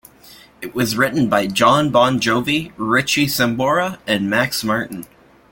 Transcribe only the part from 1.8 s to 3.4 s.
Bon Jovi, Richie